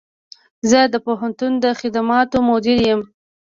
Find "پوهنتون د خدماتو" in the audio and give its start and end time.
1.05-2.37